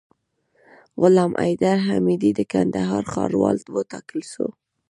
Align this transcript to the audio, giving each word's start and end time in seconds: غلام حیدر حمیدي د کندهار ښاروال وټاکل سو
غلام 1.01 1.31
حیدر 1.43 1.77
حمیدي 1.87 2.31
د 2.35 2.41
کندهار 2.51 3.03
ښاروال 3.13 3.57
وټاکل 3.75 4.21
سو 4.33 4.45